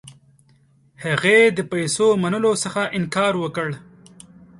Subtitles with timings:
[1.03, 3.69] هغې د پیسو منلو څخه انکار وکړ.